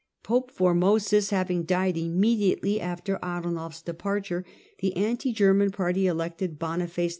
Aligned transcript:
Pope 0.23 0.51
Formosus 0.51 1.29
having 1.29 1.61
died 1.61 1.95
immediately 1.95 2.81
after 2.81 3.23
Arnulf 3.23 3.75
's 3.75 3.81
departure, 3.83 4.43
the 4.79 4.97
anti 4.97 5.31
German 5.31 5.69
party 5.69 6.07
elected 6.07 6.57
Boniface 6.57 7.09
VII. 7.09 7.09